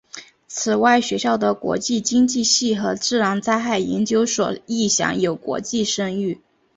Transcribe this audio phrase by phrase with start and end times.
[0.47, 6.41] 此外学校的国际经济系和自然灾害研究所亦享有国际声誉。